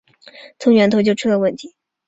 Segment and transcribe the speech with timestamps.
[0.57, 1.75] 从源头就出了问题